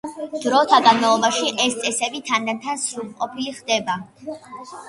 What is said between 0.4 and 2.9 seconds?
დროთა განმავლობაში ეს წესები თანდათან